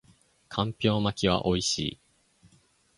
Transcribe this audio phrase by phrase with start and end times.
[0.03, 0.03] 干
[0.71, 1.99] 瓢巻きは美味しい